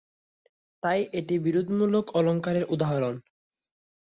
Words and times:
তাই 0.83 0.99
এটি 1.13 1.35
বিরোধমূলক 1.39 2.05
অলঙ্কারের 2.15 2.65
উদাহরণ। 2.69 3.15